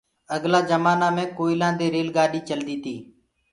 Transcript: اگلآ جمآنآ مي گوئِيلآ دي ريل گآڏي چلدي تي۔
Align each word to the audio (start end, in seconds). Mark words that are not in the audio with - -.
اگلآ 0.35 0.59
جمآنآ 0.69 1.07
مي 1.15 1.23
گوئِيلآ 1.37 1.69
دي 1.79 1.87
ريل 1.93 2.09
گآڏي 2.15 2.41
چلدي 2.49 2.75
تي۔ 2.83 2.95